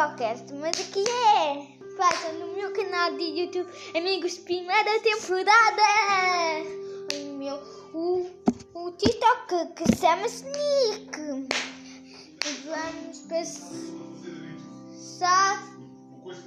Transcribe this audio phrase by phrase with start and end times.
[0.00, 1.66] Podcast, mas aqui é.
[1.94, 5.82] Faça no meu canal de YouTube Amigos Primeira Temporada.
[7.12, 7.56] O meu.
[7.92, 8.26] O,
[8.72, 11.48] o TikTok que se chama Sneak.
[12.64, 13.18] Vamos
[15.18, 15.68] passar.
[16.22, 16.40] Gosto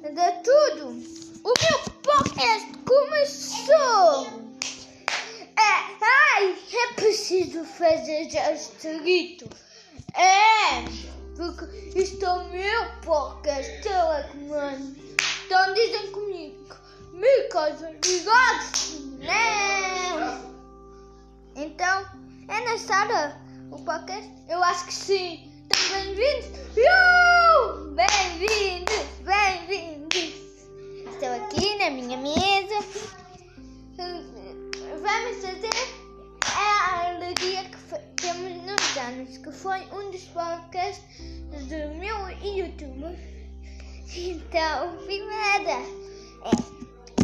[0.00, 0.88] de tudo.
[1.44, 4.24] O meu podcast começou.
[5.58, 9.46] É, ai, é preciso fazer este grito.
[10.14, 11.66] É, porque
[12.24, 14.96] o meu podcast telecomando.
[15.44, 16.76] Então dizem comigo,
[17.12, 20.40] micas ligados, né?
[21.54, 22.06] Então,
[22.48, 23.38] é nessa
[23.70, 24.30] o podcast?
[24.48, 25.52] Eu acho que sim.
[25.66, 26.46] Então, bem-vindos.
[26.74, 27.90] Yo!
[27.90, 30.34] Bem-vindos, bem-vindos.
[31.12, 32.76] Estou aqui na minha mesa.
[35.02, 36.06] Vamos fazer
[36.54, 37.76] a alegria que
[38.22, 41.04] temos nos anos, que foi um dos podcasts
[41.68, 43.16] do meu YouTube.
[44.12, 46.50] Então, primeira é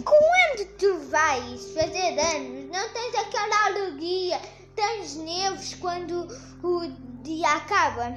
[0.05, 4.41] quando tu vais fazer anos, não tens aquela alegria,
[4.77, 6.29] tens nervos quando
[6.62, 6.89] o
[7.25, 8.17] dia acaba.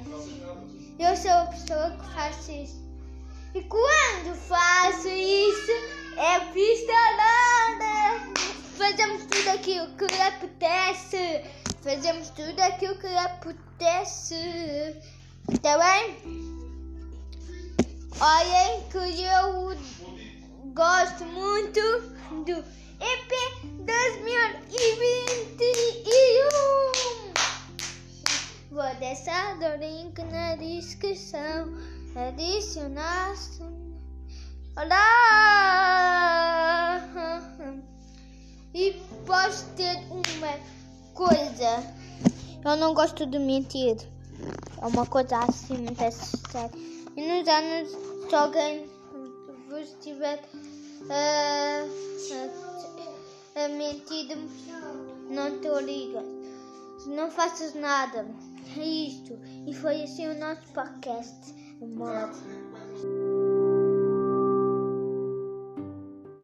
[1.00, 2.86] Eu sou a pessoa que faz isso.
[3.56, 5.72] E quando faço isso,
[6.16, 7.96] é pistolada.
[8.78, 11.65] Fazemos tudo aquilo que apetece.
[11.86, 14.96] Fazemos tudo aquilo que apetece.
[15.62, 16.18] Tá bem?
[18.20, 19.78] Olhem que eu
[20.74, 21.80] gosto muito
[22.44, 22.58] do
[23.00, 23.32] EP
[23.86, 23.92] 2021.
[28.72, 31.72] Vou deixar o link na descrição.
[32.16, 33.36] Adicionar.
[34.76, 35.25] Olá!
[41.16, 41.82] Coisa.
[42.64, 43.98] Eu não gosto de mentir.
[44.82, 46.12] É uma coisa assim muito
[46.52, 46.70] séria.
[47.16, 47.90] E nos anos,
[48.30, 48.88] se alguém
[49.70, 50.44] vos tiver
[51.04, 51.90] uh,
[53.56, 54.38] a mentir,
[55.30, 56.26] não te ligas.
[57.08, 58.28] Não faças nada.
[58.78, 59.40] É isto.
[59.66, 61.56] E foi assim o nosso podcast.
[61.82, 63.55] Amor.